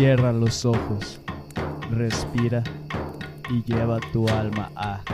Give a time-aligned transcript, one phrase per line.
[0.00, 1.20] Cierra los ojos,
[1.90, 2.64] respira
[3.50, 5.04] y lleva tu alma a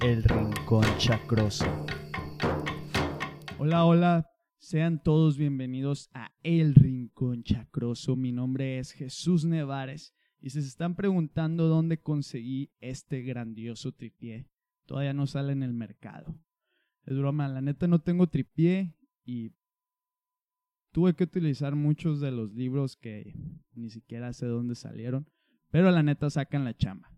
[0.00, 1.66] El Rincón Chacroso.
[3.58, 8.16] Hola, hola, sean todos bienvenidos a El Rincón Chacroso.
[8.16, 14.48] Mi nombre es Jesús Nevares y se están preguntando dónde conseguí este grandioso tripié,
[14.86, 16.34] todavía no sale en el mercado.
[17.04, 19.52] Es broma, la neta no tengo tripié y
[20.92, 23.34] tuve que utilizar muchos de los libros que
[23.74, 25.28] ni siquiera sé dónde salieron,
[25.70, 27.12] pero la neta sacan la chamba.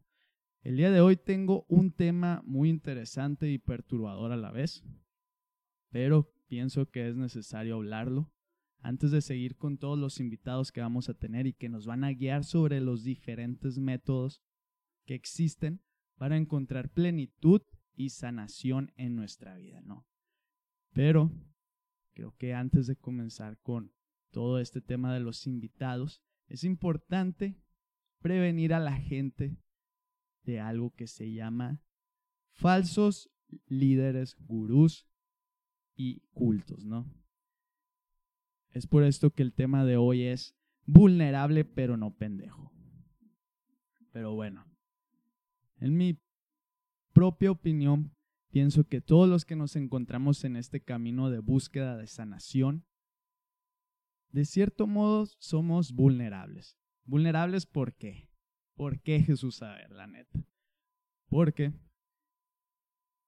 [0.62, 4.84] El día de hoy tengo un tema muy interesante y perturbador a la vez,
[5.90, 8.32] pero pienso que es necesario hablarlo
[8.78, 12.04] antes de seguir con todos los invitados que vamos a tener y que nos van
[12.04, 14.42] a guiar sobre los diferentes métodos
[15.04, 15.82] que existen
[16.16, 17.62] para encontrar plenitud
[17.94, 20.06] y sanación en nuestra vida, ¿no?
[20.92, 21.32] Pero
[22.14, 23.92] Creo que antes de comenzar con
[24.30, 27.56] todo este tema de los invitados, es importante
[28.20, 29.58] prevenir a la gente
[30.44, 31.82] de algo que se llama
[32.52, 33.30] falsos
[33.66, 35.06] líderes, gurús
[35.94, 37.12] y cultos, ¿no?
[38.70, 42.72] Es por esto que el tema de hoy es vulnerable pero no pendejo.
[44.12, 44.66] Pero bueno,
[45.76, 46.18] en mi
[47.12, 48.14] propia opinión,
[48.52, 52.84] Pienso que todos los que nos encontramos en este camino de búsqueda de sanación,
[54.28, 56.76] de cierto modo somos vulnerables.
[57.04, 58.28] ¿Vulnerables por qué?
[58.74, 59.62] ¿Por qué Jesús?
[59.62, 60.44] A ver, la neta.
[61.30, 61.72] Porque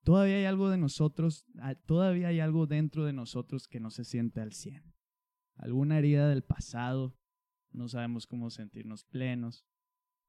[0.03, 1.47] todavía hay algo de nosotros,
[1.87, 4.93] todavía hay algo dentro de nosotros que no se siente al 100.
[5.57, 7.17] Alguna herida del pasado,
[7.73, 9.65] no sabemos cómo sentirnos plenos,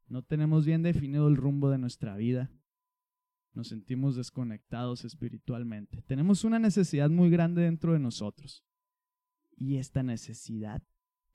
[0.07, 2.49] no tenemos bien definido el rumbo de nuestra vida
[3.55, 6.01] nos sentimos desconectados espiritualmente.
[6.03, 8.63] Tenemos una necesidad muy grande dentro de nosotros.
[9.57, 10.83] Y esta necesidad,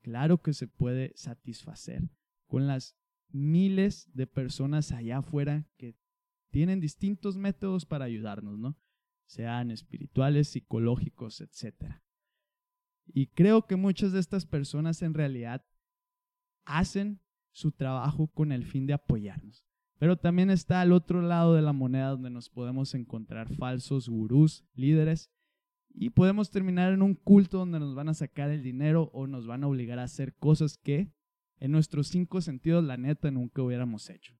[0.01, 2.09] claro que se puede satisfacer
[2.47, 2.95] con las
[3.29, 5.95] miles de personas allá afuera que
[6.51, 8.77] tienen distintos métodos para ayudarnos, ¿no?
[9.25, 12.01] Sean espirituales, psicológicos, etc.
[13.07, 15.65] Y creo que muchas de estas personas en realidad
[16.65, 17.21] hacen
[17.51, 19.65] su trabajo con el fin de apoyarnos.
[20.01, 24.65] Pero también está al otro lado de la moneda donde nos podemos encontrar falsos gurús,
[24.73, 25.29] líderes,
[25.93, 29.45] y podemos terminar en un culto donde nos van a sacar el dinero o nos
[29.45, 31.13] van a obligar a hacer cosas que
[31.59, 34.35] en nuestros cinco sentidos la neta nunca hubiéramos hecho.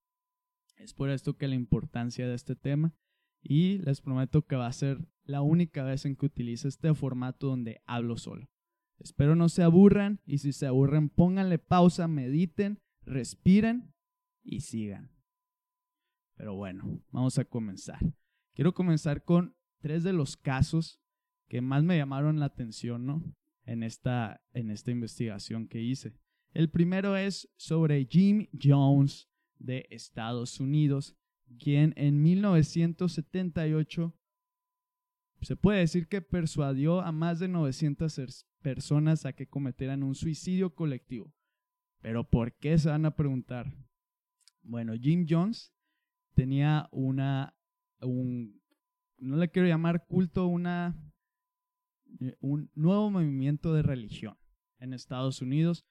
[0.78, 2.92] Es por esto que la importancia de este tema
[3.40, 7.46] y les prometo que va a ser la única vez en que utilice este formato
[7.46, 8.50] donde hablo solo.
[8.98, 13.94] Espero no se aburran y si se aburren pónganle pausa, mediten, respiren
[14.42, 15.11] y sigan.
[16.42, 18.00] Pero bueno, vamos a comenzar.
[18.52, 21.00] Quiero comenzar con tres de los casos
[21.48, 23.22] que más me llamaron la atención, ¿no?
[23.64, 26.16] En esta, en esta investigación que hice.
[26.52, 29.30] El primero es sobre Jim Jones
[29.60, 31.16] de Estados Unidos,
[31.60, 34.12] quien en 1978
[35.42, 40.74] se puede decir que persuadió a más de 900 personas a que cometieran un suicidio
[40.74, 41.32] colectivo.
[42.00, 43.72] Pero ¿por qué se van a preguntar?
[44.64, 45.72] Bueno, Jim Jones
[46.34, 47.54] tenía una,
[48.00, 48.60] un,
[49.18, 50.96] no le quiero llamar culto, una,
[52.20, 54.36] eh, un nuevo movimiento de religión
[54.78, 55.84] en Estados Unidos,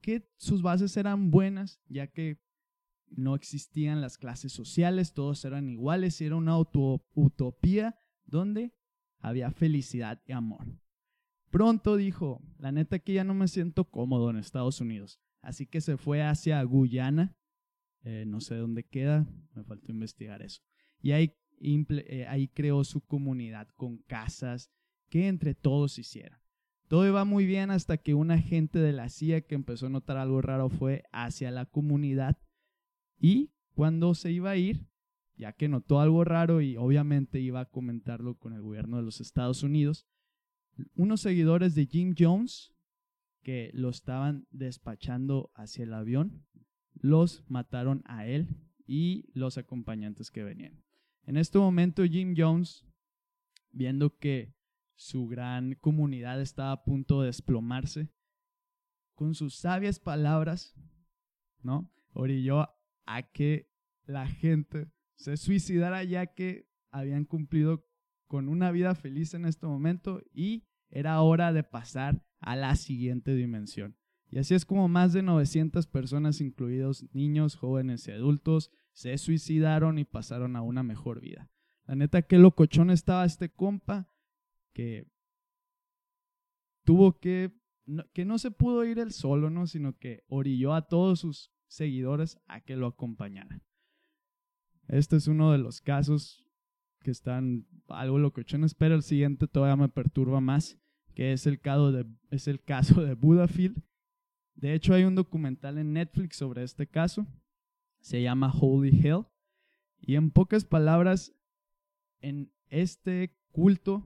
[0.00, 2.40] que sus bases eran buenas, ya que
[3.10, 8.74] no existían las clases sociales, todos eran iguales era una utopía donde
[9.18, 10.66] había felicidad y amor.
[11.50, 15.80] Pronto dijo, la neta que ya no me siento cómodo en Estados Unidos, así que
[15.80, 17.34] se fue hacia Guyana
[18.02, 20.62] eh, no sé dónde queda, me faltó investigar eso.
[21.00, 24.70] Y ahí, eh, ahí creó su comunidad con casas
[25.08, 26.40] que entre todos hicieran.
[26.88, 30.16] Todo iba muy bien hasta que un agente de la CIA que empezó a notar
[30.16, 32.38] algo raro fue hacia la comunidad
[33.18, 34.88] y cuando se iba a ir,
[35.36, 39.20] ya que notó algo raro y obviamente iba a comentarlo con el gobierno de los
[39.20, 40.06] Estados Unidos,
[40.94, 42.74] unos seguidores de Jim Jones
[43.42, 46.46] que lo estaban despachando hacia el avión
[47.00, 48.48] los mataron a él
[48.86, 50.82] y los acompañantes que venían.
[51.24, 52.86] En este momento Jim Jones,
[53.70, 54.54] viendo que
[54.94, 58.10] su gran comunidad estaba a punto de desplomarse,
[59.14, 60.74] con sus sabias palabras,
[61.60, 61.92] ¿no?
[62.12, 62.68] Orilló
[63.04, 63.70] a que
[64.04, 67.84] la gente se suicidara ya que habían cumplido
[68.26, 73.34] con una vida feliz en este momento y era hora de pasar a la siguiente
[73.34, 73.96] dimensión.
[74.30, 79.98] Y así es como más de 900 personas, incluidos niños, jóvenes y adultos, se suicidaron
[79.98, 81.50] y pasaron a una mejor vida.
[81.86, 84.12] La neta, qué locochón estaba este compa
[84.74, 85.06] que
[86.84, 87.58] tuvo que
[88.12, 89.66] que no se pudo ir él solo, ¿no?
[89.66, 93.62] Sino que orilló a todos sus seguidores a que lo acompañaran.
[94.88, 96.46] Este es uno de los casos
[97.00, 100.78] que están algo locochones, pero el siguiente todavía me perturba más,
[101.14, 103.82] que es el caso de, es el caso de Budafield.
[104.58, 107.28] De hecho, hay un documental en Netflix sobre este caso.
[108.00, 109.24] Se llama Holy Hell.
[110.00, 111.32] Y en pocas palabras,
[112.20, 114.04] en este culto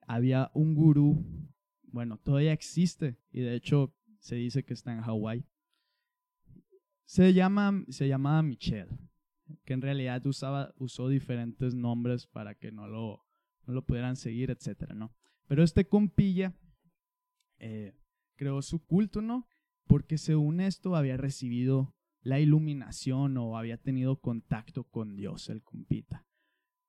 [0.00, 1.24] había un gurú,
[1.84, 5.44] bueno, todavía existe y de hecho se dice que está en Hawái.
[7.04, 8.90] Se, llama, se llamaba Michelle,
[9.64, 13.24] que en realidad usaba, usó diferentes nombres para que no lo,
[13.66, 15.14] no lo pudieran seguir, etcétera, ¿no?
[15.46, 16.52] Pero este compilla
[17.58, 17.94] eh,
[18.34, 19.46] creó su culto, ¿no?
[19.86, 26.26] Porque según esto había recibido la iluminación o había tenido contacto con Dios, el compita.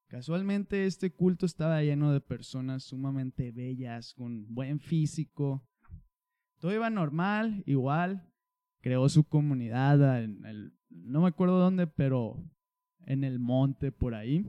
[0.07, 5.68] Casualmente este culto estaba lleno de personas sumamente bellas, con buen físico.
[6.60, 8.30] Todo iba normal, igual.
[8.81, 12.44] Creó su comunidad en el, no me acuerdo dónde, pero
[13.07, 14.45] en el monte por ahí.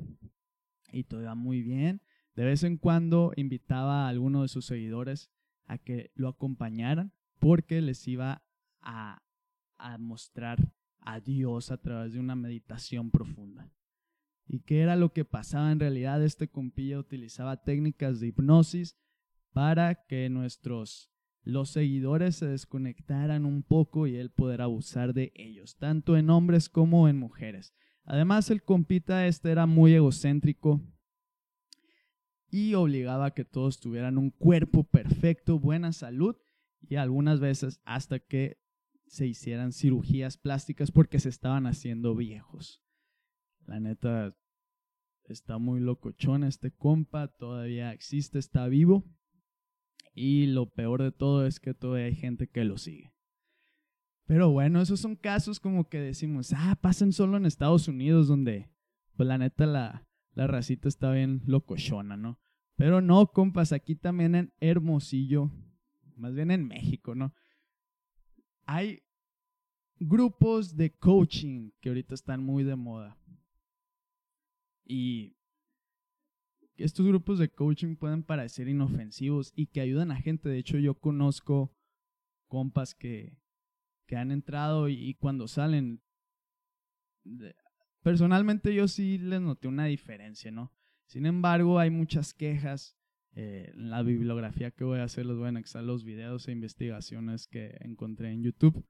[0.93, 2.03] Y todo iba muy bien.
[2.35, 5.31] De vez en cuando invitaba a alguno de sus seguidores
[5.65, 7.15] a que lo acompañaran
[7.45, 8.43] porque les iba
[8.81, 9.21] a
[9.99, 13.71] mostrar a Dios a través de una meditación profunda.
[14.47, 16.25] ¿Y qué era lo que pasaba en realidad?
[16.25, 18.97] Este compilla utilizaba técnicas de hipnosis
[19.53, 21.13] para que nuestros
[21.43, 26.71] los seguidores se desconectaran un poco y él poder abusar de ellos, tanto en hombres
[26.71, 27.75] como en mujeres.
[28.05, 30.81] Además, el compita este era muy egocéntrico
[32.49, 36.37] y obligaba a que todos tuvieran un cuerpo perfecto, buena salud
[36.89, 38.59] y algunas veces hasta que
[39.07, 42.83] se hicieran cirugías plásticas porque se estaban haciendo viejos.
[43.67, 44.37] La neta,
[45.25, 49.05] está muy locochón este compa, todavía existe, está vivo.
[50.15, 53.13] Y lo peor de todo es que todavía hay gente que lo sigue.
[54.27, 58.71] Pero bueno, esos son casos como que decimos, ah, pasan solo en Estados Unidos donde,
[59.17, 62.39] pues la neta, la, la racita está bien locochona, ¿no?
[62.77, 65.51] Pero no, compas, aquí también en Hermosillo,
[66.17, 67.35] más bien en México, ¿no?
[68.67, 69.03] hay
[69.99, 73.19] grupos de coaching que ahorita están muy de moda.
[74.85, 75.37] Y
[76.77, 80.49] estos grupos de coaching pueden parecer inofensivos y que ayudan a gente.
[80.49, 81.75] De hecho, yo conozco
[82.49, 83.39] compas que,
[84.07, 86.03] que han entrado y, cuando salen,
[88.03, 90.73] personalmente yo sí les noté una diferencia, ¿no?
[91.07, 92.97] Sin embargo, hay muchas quejas
[93.37, 97.49] eh, la bibliografía que voy a hacer les voy a anexar los videos e investigaciones
[97.49, 98.85] que encontré en YouTube.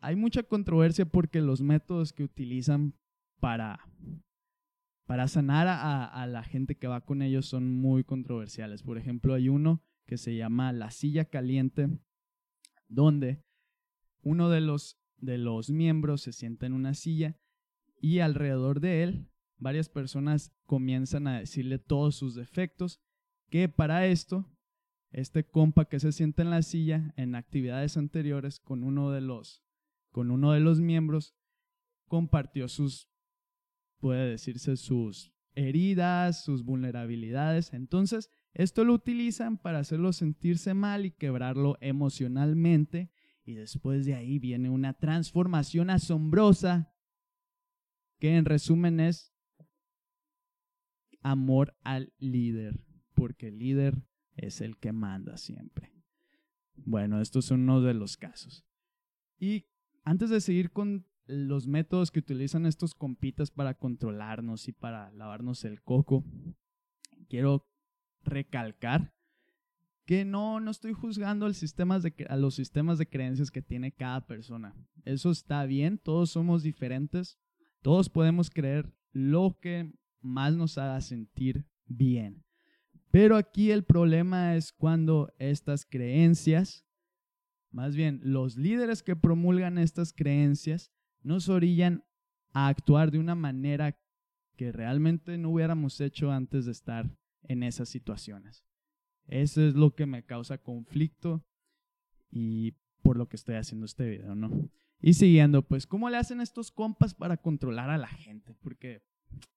[0.00, 2.94] hay mucha controversia porque los métodos que utilizan
[3.38, 3.80] para,
[5.06, 8.82] para sanar a, a la gente que va con ellos son muy controversiales.
[8.82, 11.88] Por ejemplo, hay uno que se llama la silla caliente,
[12.88, 13.44] donde
[14.22, 17.36] uno de los, de los miembros se sienta en una silla
[18.00, 19.28] y alrededor de él
[19.58, 23.00] varias personas comienzan a decirle todos sus defectos,
[23.50, 24.46] que para esto,
[25.10, 29.62] este compa que se sienta en la silla en actividades anteriores con uno de los,
[30.10, 31.34] con uno de los miembros,
[32.06, 33.08] compartió sus,
[33.98, 37.72] puede decirse, sus heridas, sus vulnerabilidades.
[37.72, 43.10] Entonces, esto lo utilizan para hacerlo sentirse mal y quebrarlo emocionalmente.
[43.44, 46.94] Y después de ahí viene una transformación asombrosa
[48.18, 49.32] que en resumen es
[51.20, 52.80] amor al líder,
[53.14, 54.02] porque el líder
[54.36, 55.92] es el que manda siempre.
[56.74, 58.64] Bueno, estos son uno de los casos.
[59.38, 59.66] Y
[60.04, 65.64] antes de seguir con los métodos que utilizan estos compitas para controlarnos y para lavarnos
[65.64, 66.24] el coco,
[67.28, 67.68] quiero
[68.24, 69.12] recalcar
[70.06, 73.92] que no, no estoy juzgando al sistemas de, a los sistemas de creencias que tiene
[73.92, 74.74] cada persona.
[75.04, 77.38] Eso está bien, todos somos diferentes,
[77.82, 82.44] todos podemos creer lo que más nos haga sentir bien.
[83.10, 86.86] Pero aquí el problema es cuando estas creencias,
[87.70, 92.04] más bien los líderes que promulgan estas creencias, nos orillan
[92.52, 93.98] a actuar de una manera
[94.56, 97.10] que realmente no hubiéramos hecho antes de estar
[97.42, 98.64] en esas situaciones.
[99.26, 101.44] Eso es lo que me causa conflicto
[102.30, 104.70] y por lo que estoy haciendo este video, ¿no?
[105.00, 108.54] Y siguiendo, pues, ¿cómo le hacen estos compas para controlar a la gente?
[108.54, 109.02] Porque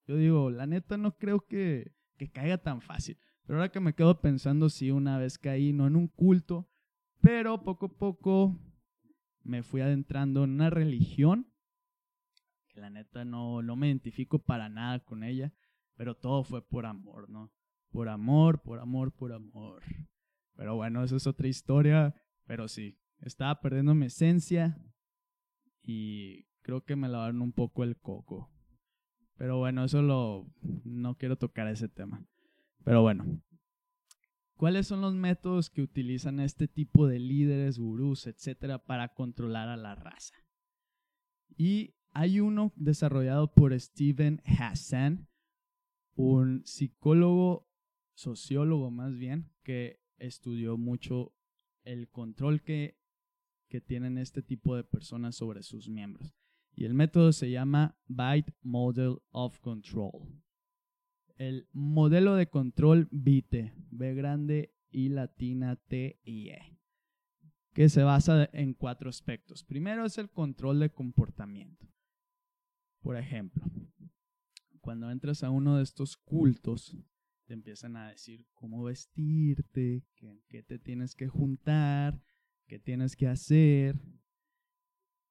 [0.06, 3.18] yo digo, la neta no creo que, que caiga tan fácil.
[3.46, 6.70] Pero ahora que me quedo pensando, sí, una vez caí, no en un culto,
[7.22, 8.60] pero poco a poco
[9.44, 11.48] me fui adentrando en una religión
[12.70, 15.54] que la neta no, no me identifico para nada con ella,
[15.96, 17.52] pero todo fue por amor, ¿no?
[17.92, 19.84] Por amor, por amor, por amor.
[20.56, 22.16] Pero bueno, eso es otra historia.
[22.46, 24.78] Pero sí, estaba perdiendo mi esencia
[25.82, 28.50] y creo que me lavaron un poco el coco.
[29.42, 30.46] Pero bueno, eso lo
[30.84, 32.24] no quiero tocar ese tema.
[32.84, 33.42] Pero bueno,
[34.56, 39.78] ¿cuáles son los métodos que utilizan este tipo de líderes, gurús, etcétera, para controlar a
[39.78, 40.36] la raza?
[41.58, 45.28] Y hay uno desarrollado por Steven Hassan,
[46.14, 47.68] un psicólogo,
[48.14, 51.34] sociólogo más bien, que estudió mucho
[51.84, 52.96] el control que,
[53.70, 56.41] que tienen este tipo de personas sobre sus miembros.
[56.74, 60.42] Y el método se llama Byte Model of Control.
[61.36, 66.78] El modelo de control BITE, B grande, I latina, T y E,
[67.74, 69.64] que se basa en cuatro aspectos.
[69.64, 71.88] Primero es el control de comportamiento.
[73.02, 73.64] Por ejemplo,
[74.82, 76.96] cuando entras a uno de estos cultos,
[77.46, 80.04] te empiezan a decir cómo vestirte,
[80.48, 82.22] qué, te tienes que juntar,
[82.68, 84.00] qué tienes que hacer.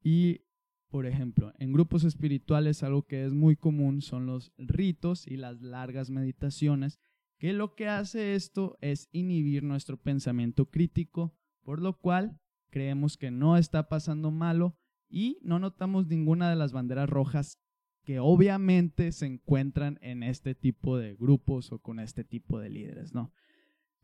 [0.03, 0.43] Y,
[0.91, 5.63] por ejemplo, en grupos espirituales algo que es muy común son los ritos y las
[5.63, 6.99] largas meditaciones,
[7.39, 12.39] que lo que hace esto es inhibir nuestro pensamiento crítico, por lo cual
[12.71, 14.77] creemos que no está pasando malo
[15.09, 17.59] y no notamos ninguna de las banderas rojas
[18.05, 23.15] que obviamente se encuentran en este tipo de grupos o con este tipo de líderes,
[23.15, 23.33] ¿no?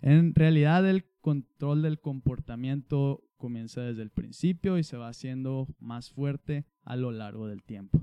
[0.00, 6.10] En realidad el control del comportamiento comienza desde el principio y se va haciendo más
[6.10, 8.00] fuerte a lo largo del tiempo.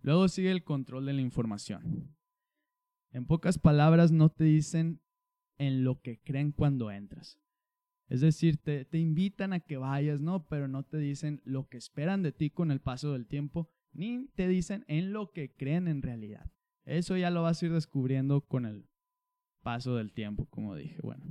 [0.00, 2.14] Luego sigue el control de la información.
[3.12, 5.00] En pocas palabras, no te dicen
[5.56, 7.38] en lo que creen cuando entras.
[8.08, 10.46] Es decir, te, te, invitan a que vayas, ¿no?
[10.48, 14.26] Pero no te dicen lo que esperan de ti con el paso del tiempo ni
[14.34, 16.50] te dicen en lo que creen en realidad.
[16.84, 18.86] Eso ya lo vas a ir descubriendo con el
[19.64, 21.00] paso del tiempo, como dije.
[21.02, 21.24] Bueno,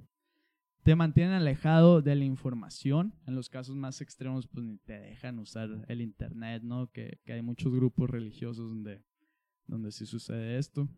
[0.83, 3.13] te mantienen alejado de la información.
[3.25, 6.91] En los casos más extremos, pues ni te dejan usar el internet, ¿no?
[6.91, 9.01] Que, hay muchos grupos religiosos donde,
[9.65, 10.89] donde sí sucede esto.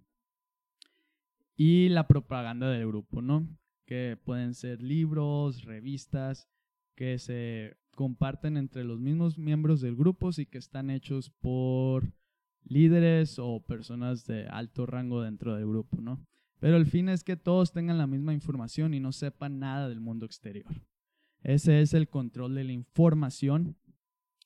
[1.56, 3.48] Y la propaganda del grupo, ¿no?
[3.86, 6.50] Que pueden ser libros, revistas,
[6.96, 12.12] que se comparten entre los mismos miembros del grupo y que están hechos por
[12.64, 16.26] líderes o personas de alto rango dentro del grupo, ¿no?
[16.66, 20.00] Pero el fin es que todos tengan la misma información y no sepan nada del
[20.00, 20.66] mundo exterior.
[21.44, 23.78] Ese es el control de la información.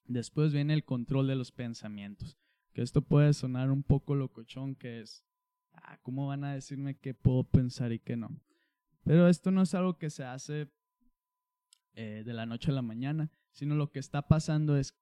[0.03, 2.37] Después viene el control de los pensamientos.
[2.73, 5.23] Que esto puede sonar un poco locochón, que es,
[5.71, 8.41] ah, ¿cómo van a decirme qué puedo pensar y qué no?
[9.05, 10.69] Pero esto no es algo que se hace
[11.93, 14.93] eh, de la noche a la mañana, sino lo que está pasando es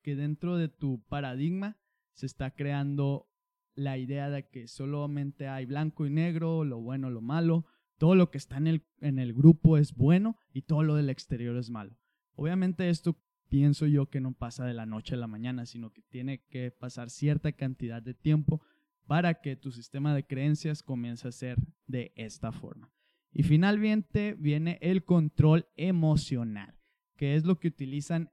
[0.00, 1.76] que dentro de tu paradigma
[2.14, 3.28] se está creando
[3.74, 7.66] la idea de que solamente hay blanco y negro, lo bueno, lo malo,
[7.98, 11.10] todo lo que está en el, en el grupo es bueno y todo lo del
[11.10, 11.96] exterior es malo.
[12.34, 16.02] Obviamente esto pienso yo que no pasa de la noche a la mañana, sino que
[16.02, 18.62] tiene que pasar cierta cantidad de tiempo
[19.06, 22.90] para que tu sistema de creencias comience a ser de esta forma.
[23.30, 26.78] Y finalmente viene el control emocional,
[27.16, 28.30] que es lo que utilizan,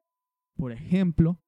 [0.56, 1.42] por ejemplo,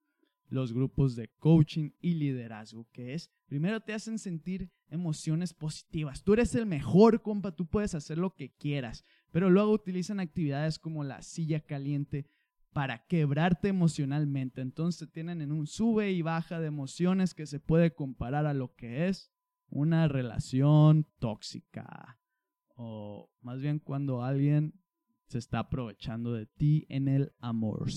[0.52, 6.24] los grupos de coaching y liderazgo, que es, primero te hacen sentir emociones positivas.
[6.24, 10.78] Tú eres el mejor, compa, tú puedes hacer lo que quieras, pero luego utilizan actividades
[10.78, 12.28] como la silla caliente
[12.74, 14.62] para quebrarte emocionalmente.
[14.62, 18.76] Entonces tienen en un sube y baja de emociones que se puede comparar a lo
[18.76, 19.32] que es
[19.70, 22.20] una relación tóxica
[22.76, 24.74] o más bien cuando alguien
[25.28, 27.88] se está aprovechando de ti en el amor.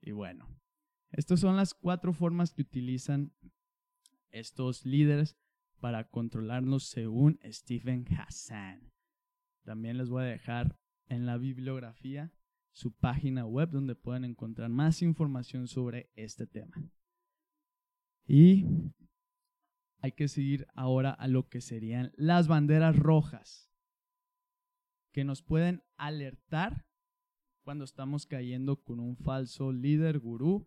[0.00, 0.46] Y bueno,
[1.12, 3.32] estas son las cuatro formas que utilizan
[4.30, 5.36] estos líderes
[5.78, 8.90] para controlarnos según Stephen Hassan.
[9.62, 12.32] También les voy a dejar en la bibliografía
[12.72, 16.74] su página web donde pueden encontrar más información sobre este tema.
[18.26, 18.64] Y
[19.98, 23.70] hay que seguir ahora a lo que serían las banderas rojas,
[25.12, 26.86] que nos pueden alertar
[27.62, 30.66] cuando estamos cayendo con un falso líder gurú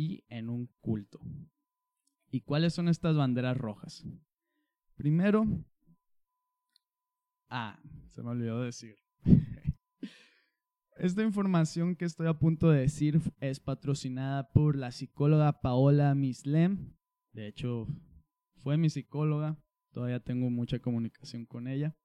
[0.00, 1.20] y en un culto.
[2.30, 4.04] ¿Y cuáles son estas banderas rojas?
[4.94, 5.44] Primero,
[7.48, 7.78] ah,
[8.10, 8.96] se me olvidó decir.
[10.96, 16.94] Esta información que estoy a punto de decir es patrocinada por la psicóloga Paola Mislem
[17.32, 17.86] de hecho,
[18.56, 19.56] fue mi psicóloga,
[19.92, 21.96] todavía tengo mucha comunicación con ella.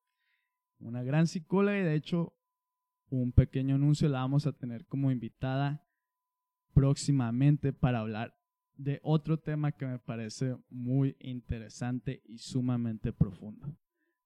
[0.79, 2.37] Una gran psicóloga y de hecho
[3.09, 5.84] un pequeño anuncio la vamos a tener como invitada
[6.75, 8.38] próximamente para hablar
[8.75, 13.75] de otro tema que me parece muy interesante y sumamente profundo.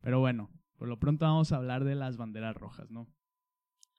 [0.02, 3.14] Pero bueno, Por lo pronto vamos a hablar de las banderas rojas, ¿no?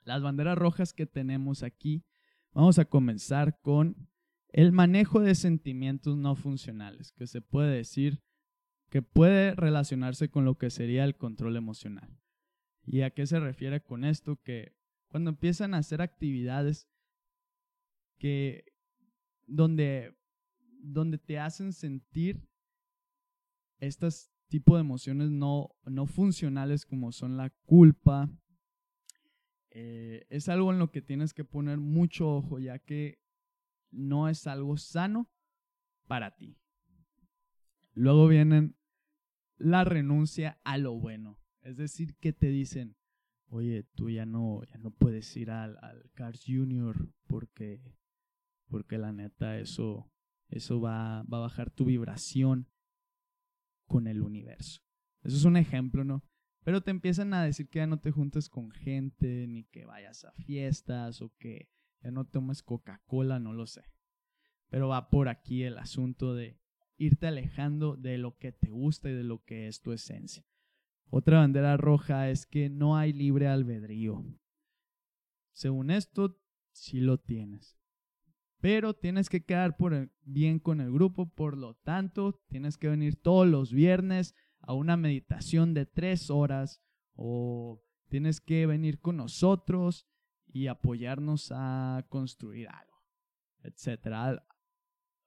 [0.02, 2.06] Las banderas rojas que tenemos aquí,
[2.52, 4.08] vamos a comenzar con
[4.48, 8.22] el manejo de sentimientos no funcionales, que se puede decir
[8.88, 12.18] que puede relacionarse con lo que sería el control emocional.
[12.86, 14.36] ¿Y a qué se refiere con esto?
[14.42, 14.74] Que
[15.08, 16.88] cuando empiezan a hacer actividades
[18.20, 18.64] que
[19.46, 20.14] donde,
[20.82, 22.46] donde te hacen sentir
[23.78, 28.30] estos tipos de emociones no, no funcionales como son la culpa,
[29.70, 33.20] eh, es algo en lo que tienes que poner mucho ojo ya que
[33.90, 35.30] no es algo sano
[36.06, 36.58] para ti.
[37.94, 38.76] Luego vienen
[39.56, 41.38] la renuncia a lo bueno.
[41.62, 42.96] Es decir, que te dicen,
[43.48, 47.80] oye, tú ya no, ya no puedes ir al, al Cars Junior porque,
[48.70, 50.10] porque la neta eso,
[50.48, 52.68] eso va, va a bajar tu vibración
[53.86, 54.80] con el universo.
[55.22, 56.24] Eso es un ejemplo, ¿no?
[56.62, 60.24] Pero te empiezan a decir que ya no te juntes con gente, ni que vayas
[60.24, 61.68] a fiestas o que
[62.02, 63.82] ya no tomes Coca-Cola, no lo sé.
[64.68, 66.58] Pero va por aquí el asunto de
[66.96, 70.46] irte alejando de lo que te gusta y de lo que es tu esencia.
[71.08, 74.24] Otra bandera roja es que no hay libre albedrío.
[75.52, 76.38] Según esto,
[76.72, 77.79] sí lo tienes.
[78.60, 83.16] Pero tienes que quedar por bien con el grupo, por lo tanto, tienes que venir
[83.16, 86.82] todos los viernes a una meditación de tres horas
[87.14, 90.06] o tienes que venir con nosotros
[90.46, 93.02] y apoyarnos a construir algo,
[93.62, 94.42] etc.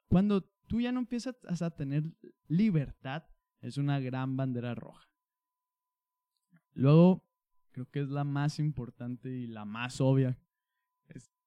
[0.08, 2.04] Cuando tú ya no empiezas a tener
[2.48, 3.24] libertad,
[3.62, 5.10] es una gran bandera roja.
[6.74, 7.26] Luego,
[7.72, 10.38] creo que es la más importante y la más obvia.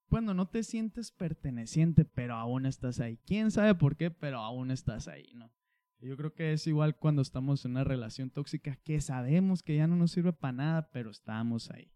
[0.08, 3.18] Cuando no te sientes perteneciente, pero aún estás ahí.
[3.26, 4.10] ¿Quién sabe por qué?
[4.10, 5.52] Pero aún estás ahí, ¿no?
[6.00, 9.86] Yo creo que es igual cuando estamos en una relación tóxica que sabemos que ya
[9.86, 11.90] no nos sirve para nada, pero estamos ahí.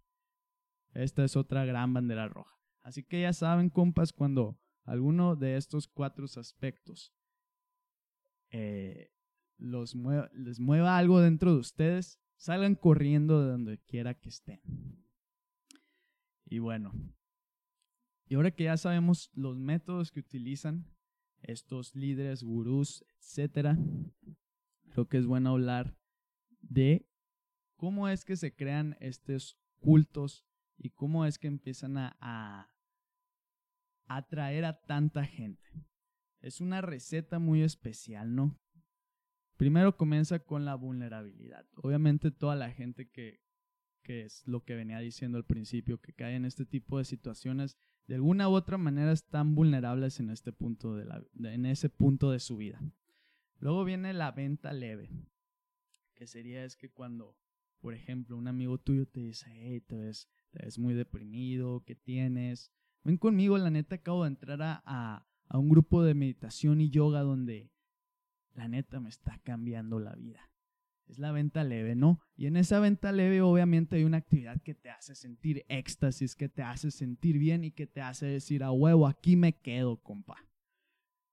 [0.92, 2.58] Esta es otra gran bandera roja.
[2.80, 7.14] Así que ya saben, compas, cuando alguno de estos cuatro aspectos
[8.50, 9.12] eh,
[9.58, 9.94] los
[10.32, 14.60] les mueva algo dentro de ustedes, salgan corriendo de donde quiera que estén.
[16.46, 16.92] Y bueno,
[18.30, 20.86] y ahora que ya sabemos los métodos que utilizan
[21.42, 23.76] estos líderes, gurús, etcétera,
[24.90, 25.98] creo que es bueno hablar
[26.60, 27.08] de
[27.76, 30.46] cómo es que se crean estos cultos
[30.78, 32.72] y cómo es que empiezan a, a
[34.06, 35.68] atraer a tanta gente.
[36.40, 38.56] Es una receta muy especial, ¿no?
[39.56, 41.66] Primero comienza con la vulnerabilidad.
[41.74, 43.40] Obviamente toda la gente que,
[44.04, 47.76] que es lo que venía diciendo al principio, que cae en este tipo de situaciones,
[48.10, 52.32] de alguna u otra manera están vulnerables en, este punto de la, en ese punto
[52.32, 52.82] de su vida.
[53.60, 55.08] Luego viene la venta leve,
[56.16, 57.36] que sería es que cuando,
[57.80, 60.28] por ejemplo, un amigo tuyo te dice, hey, te ves,
[60.76, 62.72] muy deprimido, ¿qué tienes?
[63.04, 67.20] Ven conmigo, la neta acabo de entrar a, a un grupo de meditación y yoga
[67.20, 67.70] donde
[68.54, 70.49] la neta me está cambiando la vida.
[71.10, 72.20] Es la venta leve, ¿no?
[72.36, 76.48] Y en esa venta leve obviamente hay una actividad que te hace sentir éxtasis, que
[76.48, 80.46] te hace sentir bien y que te hace decir a huevo, aquí me quedo, compa.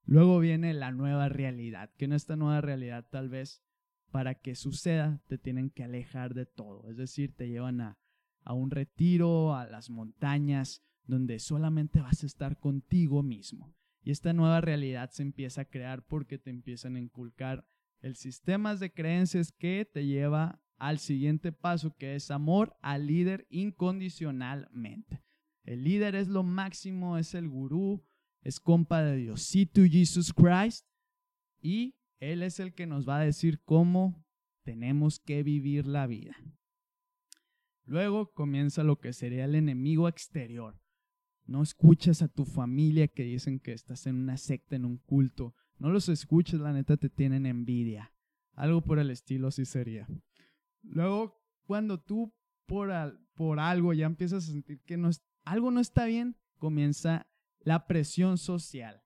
[0.03, 3.61] Luego viene la nueva realidad, que en esta nueva realidad tal vez
[4.09, 7.99] para que suceda te tienen que alejar de todo, es decir, te llevan a,
[8.41, 13.75] a un retiro, a las montañas, donde solamente vas a estar contigo mismo.
[14.01, 17.67] Y esta nueva realidad se empieza a crear porque te empiezan a inculcar
[18.01, 23.47] el sistema de creencias que te lleva al siguiente paso, que es amor al líder
[23.49, 25.23] incondicionalmente.
[25.63, 28.05] El líder es lo máximo, es el gurú,
[28.41, 30.87] es compa de Diosito Jesus Christ
[31.61, 34.23] y Él es el que nos va a decir cómo
[34.63, 36.35] tenemos que vivir la vida.
[37.83, 40.79] Luego comienza lo que sería el enemigo exterior.
[41.45, 45.55] No escuchas a tu familia que dicen que estás en una secta, en un culto.
[45.79, 48.11] No los escuches, la neta te tienen envidia.
[48.53, 50.07] Algo por el estilo así sería.
[50.81, 52.33] Luego, cuando tú
[52.65, 52.91] por,
[53.35, 55.09] por algo ya empiezas a sentir que no
[55.45, 57.27] algo no está bien, comienza
[57.59, 59.01] la presión social.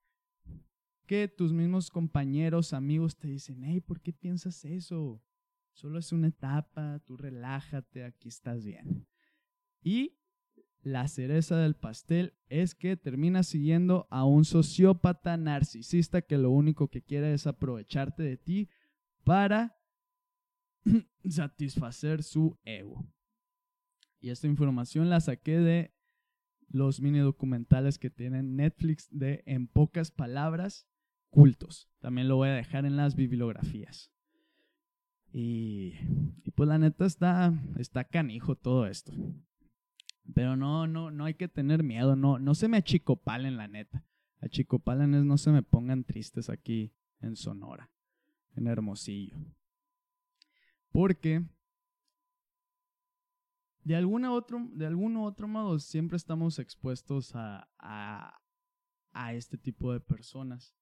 [1.06, 5.22] Que tus mismos compañeros, amigos te dicen, hey, ¿por qué piensas eso?
[5.72, 9.06] Solo es una etapa, tú relájate, aquí estás bien.
[9.82, 10.16] Y
[10.82, 16.88] la cereza del pastel es que termina siguiendo a un sociópata narcisista que lo único
[16.88, 18.68] que quiere es aprovecharte de ti
[19.24, 19.78] para
[21.28, 23.06] satisfacer su ego.
[24.20, 25.94] Y esta información la saqué de
[26.68, 30.88] los mini documentales que tienen Netflix de En pocas palabras,
[31.30, 31.90] cultos.
[32.00, 34.10] También lo voy a dejar en las bibliografías.
[35.32, 35.94] Y,
[36.44, 39.12] y pues la neta está, está canijo todo esto.
[40.34, 44.04] Pero no, no, no hay que tener miedo, no, no se me achicopalen la neta.
[44.40, 47.90] Achicopalen no se me pongan tristes aquí en Sonora,
[48.54, 49.36] en Hermosillo.
[50.90, 51.44] Porque
[53.84, 58.40] de alguna otro, de algún otro modo siempre estamos expuestos a, a,
[59.12, 60.76] a este tipo de personas.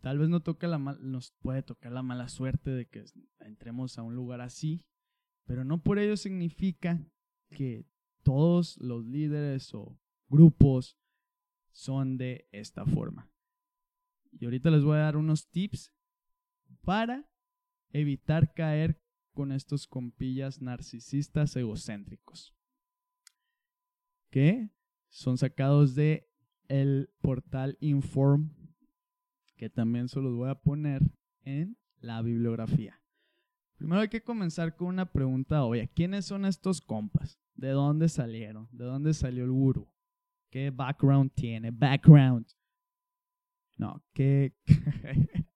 [0.00, 3.04] Tal vez no toca la nos puede tocar la mala suerte de que
[3.40, 4.86] entremos a un lugar así,
[5.44, 7.04] pero no por ello significa
[7.50, 7.86] que
[8.22, 10.98] todos los líderes o grupos
[11.72, 13.30] son de esta forma.
[14.32, 15.92] Y ahorita les voy a dar unos tips
[16.82, 17.28] para
[17.92, 19.00] evitar caer
[19.32, 22.54] con estos compillas narcisistas egocéntricos.
[24.30, 24.70] Que
[25.08, 26.28] son sacados de
[26.68, 28.50] el portal Inform,
[29.56, 31.02] que también se los voy a poner
[31.42, 32.99] en la bibliografía.
[33.80, 35.86] Primero hay que comenzar con una pregunta obvia.
[35.86, 37.40] ¿Quiénes son estos compas?
[37.54, 38.68] ¿De dónde salieron?
[38.72, 39.90] ¿De dónde salió el gurú?
[40.50, 41.70] ¿Qué background tiene?
[41.70, 42.46] Background.
[43.78, 44.52] No, ¿qué,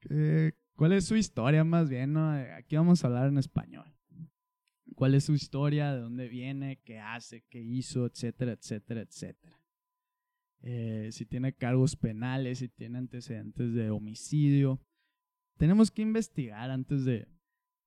[0.00, 2.14] ¿qué, cuál es su historia más bien?
[2.14, 2.30] No?
[2.56, 3.94] Aquí vamos a hablar en español.
[4.94, 5.92] ¿Cuál es su historia?
[5.92, 6.80] ¿De dónde viene?
[6.84, 7.44] ¿Qué hace?
[7.50, 8.06] ¿Qué hizo?
[8.06, 9.60] Etcétera, etcétera, etcétera.
[10.62, 14.80] Eh, si tiene cargos penales, si tiene antecedentes de homicidio.
[15.58, 17.28] Tenemos que investigar antes de,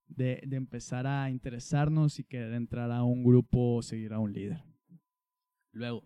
[0.08, 4.62] de, empezar a interesarnos y querer entrar a un grupo o seguir a un líder.
[5.72, 6.04] Luego,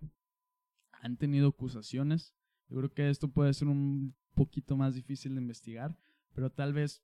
[0.92, 2.36] han tenido acusaciones.
[2.70, 5.98] Yo creo que esto puede ser un poquito más difícil de investigar,
[6.34, 7.04] pero tal vez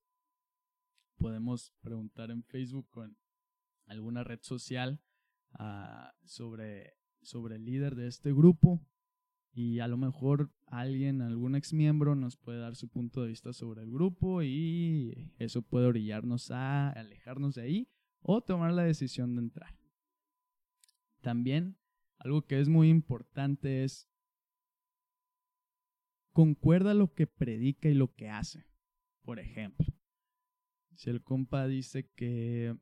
[1.17, 3.17] podemos preguntar en Facebook o en
[3.88, 5.02] alguna red social
[5.54, 8.80] ah, sobre, sobre el líder de este grupo
[9.54, 13.52] y a lo mejor alguien, algún ex miembro nos puede dar su punto de vista
[13.54, 17.88] sobre el grupo y eso puede orillarnos a alejarnos de ahí
[18.22, 19.76] o tomar la decisión de entrar.
[21.22, 21.78] También
[22.18, 24.08] algo que es muy importante es
[26.32, 28.66] concuerda lo que predica y lo que hace.
[29.24, 29.88] Por ejemplo,
[30.96, 32.78] si el compa dice que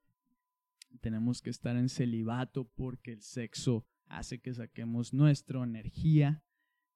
[1.02, 6.44] tenemos que estar en celibato porque el sexo hace que saquemos nuestra energía,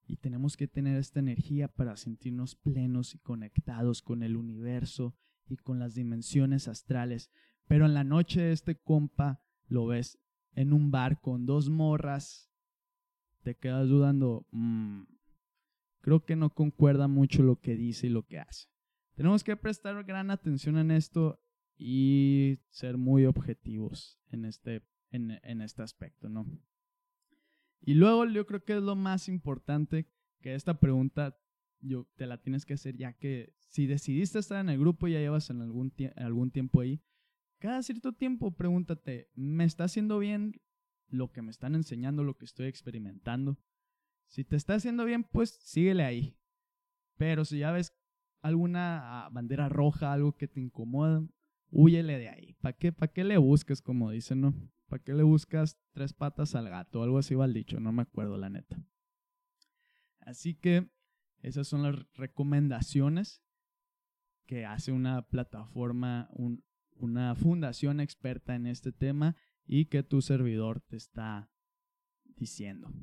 [0.06, 5.16] y tenemos que tener esta energía para sentirnos plenos y conectados con el universo
[5.48, 7.32] y con las dimensiones astrales.
[7.68, 10.20] Pero en la noche este compa lo ves
[10.56, 12.50] en un bar con dos morras,
[13.42, 15.04] te quedas dudando, mm,
[16.02, 18.68] creo que no concuerda mucho lo que dice y lo que hace.
[19.16, 21.40] Tenemos que prestar gran atención en esto
[21.78, 26.46] y ser muy objetivos en este, en, en este aspecto, ¿no?
[27.86, 30.08] Y luego yo creo que es lo más importante
[30.40, 31.38] que esta pregunta
[31.82, 35.14] yo te la tienes que hacer ya que si decidiste estar en el grupo y
[35.14, 37.02] ya llevas en algún, algún tiempo ahí,
[37.60, 40.62] cada cierto tiempo pregúntate, ¿me está haciendo bien
[41.08, 43.58] lo que me están enseñando, lo que estoy experimentando?
[44.28, 46.38] Si te está haciendo bien, pues síguele ahí.
[47.18, 47.94] Pero si ya ves
[48.42, 51.26] alguna ah, bandera roja, algo que te incomoda,
[51.70, 52.54] huyele de ahí.
[52.62, 54.54] ¿Para qué, ¿Para qué le busques, como dicen, no?
[54.94, 57.02] ¿Para qué le buscas tres patas al gato?
[57.02, 58.86] Algo así va el dicho, no me acuerdo la neta.
[60.20, 60.88] Así que
[61.40, 63.42] esas son las recomendaciones
[64.46, 66.30] que hace una plataforma,
[66.92, 71.50] una fundación experta en este tema y que tu servidor te está
[72.36, 72.94] diciendo.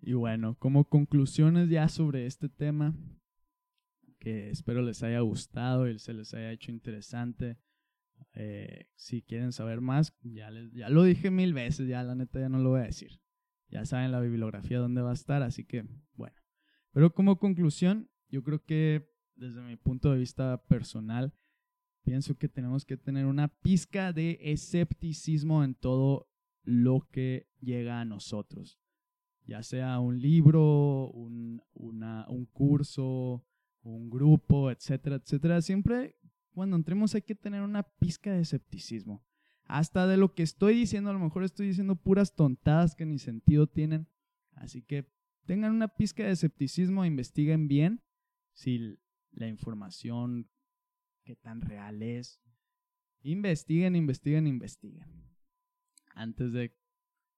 [0.00, 2.92] Y bueno, como conclusiones ya sobre este tema,
[4.18, 7.56] que espero les haya gustado y se les haya hecho interesante.
[8.34, 12.40] Eh, si quieren saber más, ya, les, ya lo dije mil veces, ya la neta
[12.40, 13.20] ya no lo voy a decir.
[13.68, 16.36] Ya saben la bibliografía dónde va a estar, así que bueno.
[16.92, 21.32] Pero como conclusión, yo creo que desde mi punto de vista personal,
[22.04, 26.28] pienso que tenemos que tener una pizca de escepticismo en todo
[26.62, 28.78] lo que llega a nosotros.
[29.46, 33.44] Ya sea un libro, un, un curso,
[33.82, 35.60] un grupo, etcétera, etcétera.
[35.60, 36.16] Siempre
[36.54, 39.24] cuando entremos hay que tener una pizca de escepticismo.
[39.64, 43.18] Hasta de lo que estoy diciendo, a lo mejor estoy diciendo puras tontadas que ni
[43.18, 44.08] sentido tienen.
[44.52, 45.10] Así que
[45.46, 48.02] tengan una pizca de escepticismo, investiguen bien
[48.52, 48.98] si
[49.32, 50.48] la información,
[51.24, 52.40] qué tan real es.
[53.22, 55.08] Investiguen, investiguen, investiguen.
[56.14, 56.76] Antes de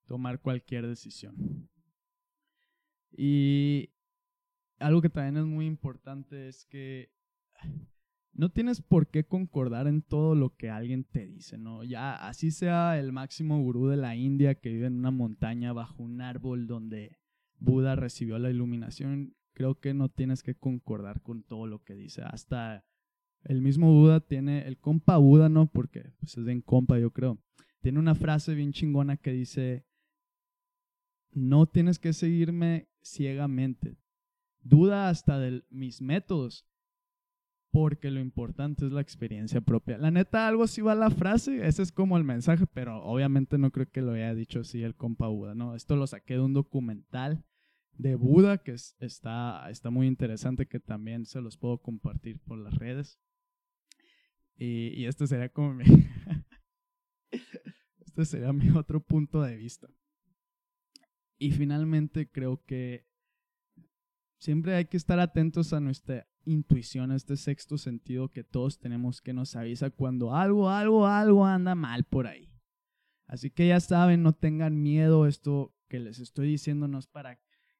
[0.06, 1.70] tomar cualquier decisión.
[3.12, 3.90] Y
[4.78, 7.10] algo que también es muy importante es que
[8.36, 11.84] no tienes por qué concordar en todo lo que alguien te dice, ¿no?
[11.84, 16.02] Ya así sea el máximo gurú de la India que vive en una montaña bajo
[16.02, 17.16] un árbol donde
[17.58, 22.22] Buda recibió la iluminación, creo que no tienes que concordar con todo lo que dice.
[22.22, 22.84] Hasta
[23.44, 25.66] el mismo Buda tiene, el compa Buda, ¿no?
[25.66, 27.38] Porque pues, es bien compa, yo creo.
[27.80, 29.86] Tiene una frase bien chingona que dice,
[31.32, 33.96] no tienes que seguirme ciegamente.
[34.60, 36.66] Duda hasta de mis métodos,
[37.76, 39.98] porque lo importante es la experiencia propia.
[39.98, 43.70] La neta, algo así va la frase, ese es como el mensaje, pero obviamente no
[43.70, 45.74] creo que lo haya dicho así el compa Buda, ¿no?
[45.74, 47.44] Esto lo saqué de un documental
[47.92, 52.74] de Buda que está, está muy interesante, que también se los puedo compartir por las
[52.76, 53.20] redes.
[54.56, 55.84] Y, y este sería como mi...
[58.00, 59.86] este sería mi otro punto de vista.
[61.36, 63.06] Y finalmente creo que
[64.38, 69.34] siempre hay que estar atentos a nuestra intuición, este sexto sentido que todos tenemos que
[69.34, 72.50] nos avisa cuando algo, algo, algo anda mal por ahí.
[73.26, 77.38] Así que ya saben, no tengan miedo, esto que les estoy diciendo no es para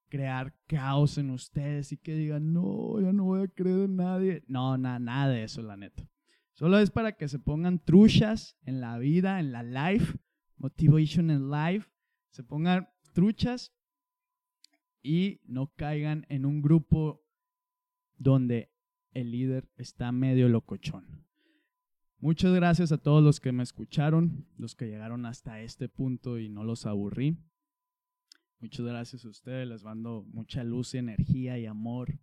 [0.09, 4.45] crear caos en ustedes y que digan, no, ya no voy a creer en nadie.
[4.49, 6.09] No, nada, nada de eso, la neta.
[6.53, 10.19] Solo es para que se pongan truchas en la vida, en la life,
[10.57, 11.89] motivation en life,
[12.31, 13.73] se pongan truchas
[15.03, 17.26] y no caigan en un grupo
[18.17, 18.71] donde
[19.13, 21.27] el líder está medio locochón.
[22.19, 26.49] Muchas gracias a todos los que me escucharon, los que llegaron hasta este punto y
[26.49, 27.37] no los aburrí.
[28.59, 32.19] Muchas gracias a ustedes, les mando mucha luz y energía y amor.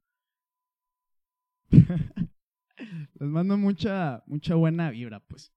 [1.70, 5.54] les mando mucha, mucha buena vibra, pues.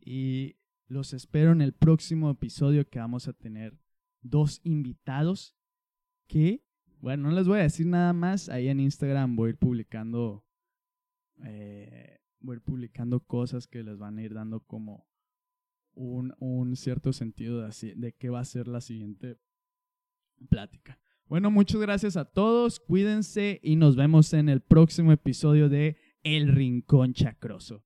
[0.00, 0.56] Y
[0.88, 3.78] los espero en el próximo episodio que vamos a tener
[4.22, 5.54] dos invitados
[6.26, 6.65] que,
[7.06, 10.44] bueno, no les voy a decir nada más, ahí en Instagram voy a ir publicando,
[11.44, 15.06] eh, voy a ir publicando cosas que les van a ir dando como
[15.94, 19.38] un, un cierto sentido de, así, de qué va a ser la siguiente
[20.48, 20.98] plática.
[21.26, 26.48] Bueno, muchas gracias a todos, cuídense y nos vemos en el próximo episodio de El
[26.48, 27.85] Rincón Chacroso.